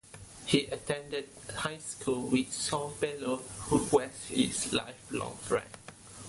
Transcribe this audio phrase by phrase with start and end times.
[0.47, 3.37] He attended high school with Saul Bellow,
[3.69, 5.69] who was his lifelong friend.